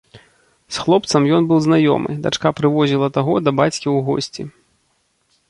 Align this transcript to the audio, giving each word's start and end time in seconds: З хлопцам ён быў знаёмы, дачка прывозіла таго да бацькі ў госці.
З 0.77 0.85
хлопцам 0.85 1.27
ён 1.39 1.49
быў 1.51 1.59
знаёмы, 1.65 2.15
дачка 2.23 2.47
прывозіла 2.61 3.07
таго 3.19 3.33
да 3.45 3.51
бацькі 3.61 3.83
ў 3.83 3.95
госці. 4.11 4.43